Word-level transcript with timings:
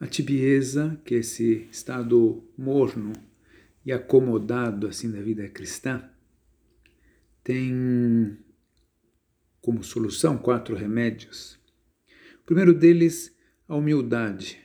A 0.00 0.06
tibieza, 0.06 1.00
que 1.04 1.16
é 1.16 1.18
esse 1.18 1.66
estado 1.72 2.44
morno 2.56 3.12
e 3.84 3.92
acomodado 3.92 4.86
assim 4.86 5.10
da 5.10 5.20
vida 5.20 5.48
cristã, 5.48 6.08
tem 7.42 8.38
como 9.60 9.82
solução 9.82 10.38
quatro 10.38 10.76
remédios. 10.76 11.58
O 12.42 12.46
primeiro 12.46 12.72
deles, 12.72 13.34
a 13.66 13.74
humildade, 13.74 14.58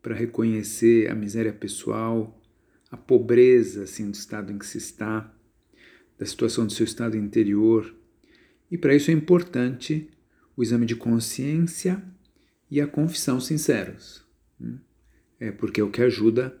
para 0.00 0.14
reconhecer 0.14 1.10
a 1.10 1.16
miséria 1.16 1.52
pessoal, 1.52 2.40
a 2.88 2.96
pobreza 2.96 3.82
assim 3.82 4.08
do 4.08 4.14
estado 4.14 4.52
em 4.52 4.58
que 4.58 4.66
se 4.66 4.78
está, 4.78 5.34
da 6.16 6.24
situação 6.24 6.64
do 6.64 6.72
seu 6.72 6.84
estado 6.84 7.16
interior. 7.16 7.92
E 8.70 8.78
para 8.78 8.94
isso 8.94 9.10
é 9.10 9.14
importante 9.14 10.08
o 10.56 10.62
exame 10.62 10.86
de 10.86 10.94
consciência 10.94 12.00
e 12.70 12.80
a 12.80 12.86
confissão 12.86 13.40
sinceros. 13.40 14.25
Né? 14.58 14.78
É 15.38 15.50
porque 15.50 15.80
é 15.80 15.84
o 15.84 15.90
que 15.90 16.02
ajuda 16.02 16.58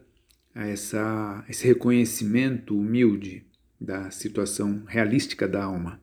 a 0.54 0.66
essa, 0.66 1.44
esse 1.48 1.66
reconhecimento 1.66 2.78
humilde 2.78 3.46
da 3.80 4.10
situação 4.10 4.84
realística 4.86 5.46
da 5.46 5.64
alma. 5.64 6.00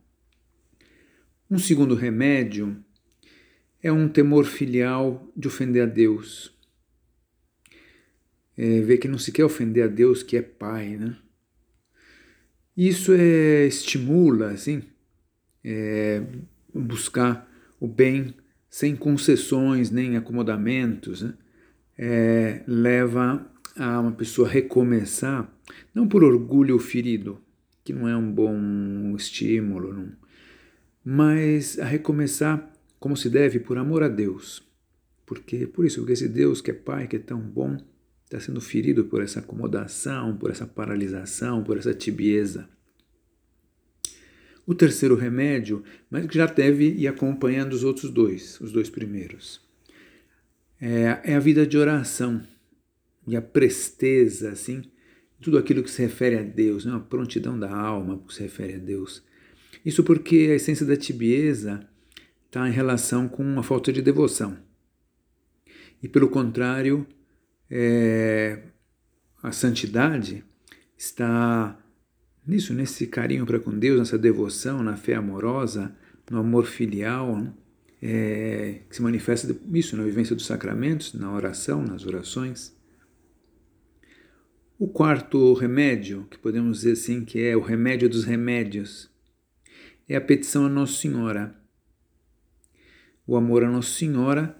Um 1.49 1.57
segundo 1.57 1.95
remédio 1.95 2.83
é 3.81 3.91
um 3.91 4.07
temor 4.07 4.45
filial 4.45 5.31
de 5.35 5.47
ofender 5.47 5.83
a 5.83 5.85
Deus. 5.85 6.55
É 8.55 8.81
ver 8.81 8.97
que 8.97 9.07
não 9.07 9.17
se 9.17 9.31
quer 9.31 9.43
ofender 9.43 9.83
a 9.83 9.87
Deus 9.87 10.23
que 10.23 10.37
é 10.37 10.41
Pai, 10.41 10.97
né? 10.97 11.17
Isso 12.75 13.13
é, 13.13 13.65
estimula, 13.65 14.51
assim, 14.51 14.81
é, 15.63 16.23
buscar 16.73 17.47
o 17.79 17.87
bem 17.87 18.33
sem 18.69 18.95
concessões 18.95 19.91
nem 19.91 20.17
acomodamentos, 20.17 21.21
né? 21.21 21.35
É, 21.97 22.63
leva 22.67 23.45
a 23.75 23.99
uma 23.99 24.11
pessoa 24.11 24.47
recomeçar, 24.47 25.51
não 25.93 26.07
por 26.07 26.23
orgulho 26.23 26.77
ferido, 26.79 27.39
que 27.83 27.93
não 27.93 28.07
é 28.07 28.15
um 28.15 28.31
bom 28.31 29.15
estímulo, 29.15 29.93
não, 29.93 30.11
mas 31.03 31.79
a 31.79 31.85
recomeçar 31.85 32.71
como 32.99 33.17
se 33.17 33.29
deve 33.29 33.59
por 33.59 33.77
amor 33.77 34.03
a 34.03 34.07
Deus. 34.07 34.63
Porque 35.25 35.67
por 35.67 35.85
isso, 35.85 35.99
porque 35.99 36.13
esse 36.13 36.27
Deus 36.27 36.61
que 36.61 36.71
é 36.71 36.73
Pai, 36.73 37.07
que 37.07 37.17
é 37.17 37.19
tão 37.19 37.39
bom, 37.39 37.77
está 38.23 38.39
sendo 38.39 38.61
ferido 38.61 39.05
por 39.05 39.21
essa 39.21 39.39
acomodação, 39.39 40.37
por 40.37 40.49
essa 40.49 40.65
paralisação, 40.65 41.63
por 41.63 41.77
essa 41.77 41.93
tibieza. 41.93 42.67
O 44.65 44.73
terceiro 44.73 45.15
remédio, 45.15 45.83
mas 46.09 46.25
que 46.25 46.35
já 46.35 46.45
deve 46.45 46.87
ir 46.87 47.07
acompanhando 47.07 47.73
os 47.73 47.83
outros 47.83 48.09
dois, 48.09 48.59
os 48.61 48.71
dois 48.71 48.89
primeiros, 48.89 49.61
é, 50.85 51.31
é 51.31 51.35
a 51.35 51.39
vida 51.39 51.65
de 51.65 51.77
oração 51.77 52.43
e 53.25 53.37
a 53.37 53.41
presteza, 53.41 54.51
assim, 54.51 54.83
tudo 55.39 55.57
aquilo 55.57 55.81
que 55.81 55.89
se 55.89 56.01
refere 56.01 56.37
a 56.37 56.43
Deus, 56.43 56.83
né? 56.83 56.93
a 56.93 56.99
prontidão 56.99 57.57
da 57.57 57.73
alma 57.73 58.21
que 58.27 58.33
se 58.33 58.41
refere 58.41 58.73
a 58.73 58.79
Deus. 58.79 59.23
Isso 59.85 60.03
porque 60.03 60.49
a 60.51 60.55
essência 60.55 60.85
da 60.85 60.97
tibieza 60.97 61.87
está 62.47 62.67
em 62.67 62.71
relação 62.73 63.29
com 63.29 63.57
a 63.57 63.63
falta 63.63 63.93
de 63.93 64.01
devoção. 64.01 64.57
E 66.01 66.09
pelo 66.09 66.27
contrário, 66.27 67.07
é, 67.69 68.63
a 69.41 69.53
santidade 69.53 70.43
está 70.97 71.79
nisso, 72.45 72.73
nesse 72.73 73.07
carinho 73.07 73.45
para 73.45 73.57
com 73.59 73.71
Deus, 73.71 73.99
nessa 73.99 74.17
devoção, 74.17 74.83
na 74.83 74.97
fé 74.97 75.15
amorosa, 75.15 75.95
no 76.29 76.39
amor 76.39 76.65
filial, 76.65 77.53
é, 78.05 78.81
que 78.89 78.97
se 78.97 79.01
manifesta 79.01 79.55
isso 79.73 79.95
na 79.95 80.03
vivência 80.03 80.35
dos 80.35 80.45
sacramentos, 80.45 81.13
na 81.13 81.33
oração, 81.33 81.81
nas 81.81 82.05
orações. 82.05 82.75
O 84.77 84.89
quarto 84.89 85.53
remédio, 85.53 86.27
que 86.29 86.37
podemos 86.37 86.79
dizer 86.79 86.91
assim, 86.91 87.23
que 87.23 87.39
é 87.39 87.55
o 87.55 87.61
remédio 87.61 88.09
dos 88.09 88.25
remédios, 88.25 89.09
é 90.05 90.17
a 90.17 90.21
petição 90.21 90.65
a 90.65 90.69
Nossa 90.69 90.99
Senhora. 90.99 91.55
O 93.25 93.37
amor 93.37 93.63
a 93.63 93.71
Nossa 93.71 93.97
Senhora 93.97 94.57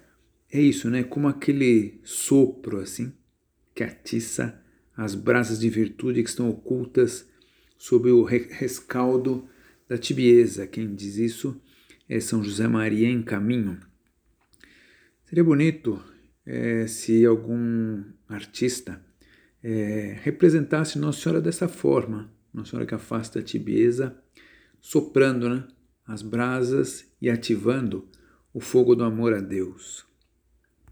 é 0.50 0.62
isso, 0.62 0.90
né? 0.90 1.04
Como 1.04 1.28
aquele 1.28 2.00
sopro 2.06 2.80
assim 2.80 3.12
que 3.76 3.84
atiça 3.84 4.58
as 4.96 5.16
brasas 5.16 5.60
de 5.60 5.70
virtude 5.70 6.24
que 6.24 6.30
estão 6.30 6.50
ocultas 6.50 7.28
sob 7.78 8.10
o 8.10 8.24
rescaldo 8.24 9.50
da 9.90 9.98
tibieza. 9.98 10.66
Quem 10.66 10.96
diz 10.96 11.18
isso 11.18 11.62
é 12.08 12.20
São 12.20 12.44
José 12.44 12.68
Maria 12.68 13.10
em 13.10 13.22
Caminho. 13.22 13.80
Seria 15.26 15.44
bonito 15.44 16.04
é, 16.46 16.86
se 16.88 17.26
algum 17.26 18.04
artista 18.28 19.04
é, 19.64 20.18
representasse 20.22 21.00
Nossa 21.00 21.22
Senhora 21.22 21.42
dessa 21.42 21.68
forma, 21.68 22.32
Nossa 22.54 22.72
Senhora 22.72 22.86
que 22.86 22.96
afasta 22.96 23.40
a 23.40 23.44
tibieza, 23.44 24.16
soprando 24.80 25.50
né, 25.50 25.68
as 26.06 26.22
brasas 26.22 27.06
e 27.22 27.30
ativando 27.30 28.08
o 28.54 28.60
fogo 28.60 28.96
do 28.96 29.04
amor 29.04 29.34
a 29.34 29.40
Deus. 29.40 30.06